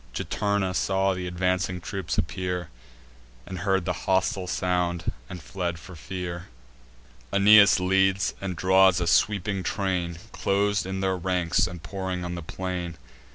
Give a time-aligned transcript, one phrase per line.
[0.15, 2.69] Juturna saw th' advancing troops appear,
[3.45, 6.47] And heard the hostile sound, and fled for fear.
[7.31, 12.41] Aeneas leads; and draws a sweeping train, Clos'd in their ranks, and pouring on the
[12.41, 12.97] plain.